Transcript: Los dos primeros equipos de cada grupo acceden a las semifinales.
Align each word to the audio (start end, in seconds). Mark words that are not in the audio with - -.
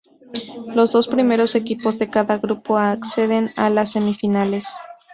Los 0.73 0.93
dos 0.93 1.07
primeros 1.07 1.53
equipos 1.53 1.99
de 1.99 2.09
cada 2.09 2.39
grupo 2.39 2.77
acceden 2.79 3.51
a 3.55 3.69
las 3.69 3.91
semifinales. 3.91 4.67